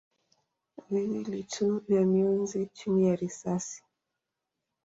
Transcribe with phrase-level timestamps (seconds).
[0.89, 3.83] viwili tu vya mionzi chini ya risasi.